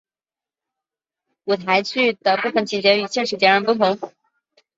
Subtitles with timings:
[1.43, 3.99] 舞台剧的部分情节与现实截然不同。